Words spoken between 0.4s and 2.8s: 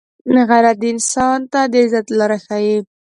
غیرت انسان ته د عزت لاره ښيي